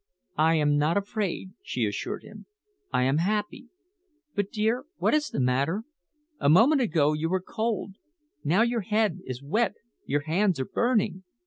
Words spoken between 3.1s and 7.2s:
happy. But, dear, what is the matter? A moment ago